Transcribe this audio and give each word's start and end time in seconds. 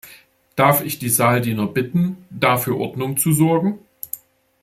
Darf 0.55 0.81
ich 0.83 0.97
die 0.97 1.09
Saaldiener 1.09 1.67
bitten, 1.67 2.25
da 2.31 2.57
für 2.57 2.75
Ordnung 2.75 3.17
zu 3.17 3.33
sorgen. 3.33 3.77